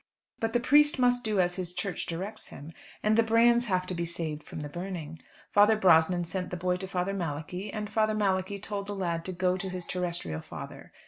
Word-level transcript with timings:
But 0.39 0.53
the 0.53 0.59
priest 0.59 0.97
must 0.97 1.23
do 1.23 1.39
as 1.39 1.57
his 1.57 1.75
Church 1.75 2.07
directs 2.07 2.47
him, 2.47 2.73
and 3.03 3.15
the 3.15 3.21
brands 3.21 3.67
have 3.67 3.85
to 3.85 3.93
be 3.93 4.03
saved 4.03 4.41
from 4.41 4.61
the 4.61 4.67
burning. 4.67 5.19
Father 5.51 5.75
Brosnan 5.75 6.25
sent 6.25 6.49
the 6.49 6.57
boy 6.57 6.77
to 6.77 6.87
Father 6.87 7.13
Malachi, 7.13 7.71
and 7.71 7.87
Father 7.87 8.15
Malachi 8.15 8.57
told 8.57 8.87
the 8.87 8.95
lad 8.95 9.23
to 9.25 9.31
go 9.31 9.57
to 9.57 9.69
his 9.69 9.85
terrestrial 9.85 10.41
father. 10.41 10.91